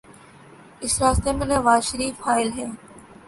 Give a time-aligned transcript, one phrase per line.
[0.83, 2.71] اس راستے میں نوازشریف حائل ہیں۔